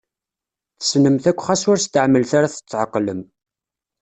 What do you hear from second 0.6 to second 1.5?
Tessnem-t akk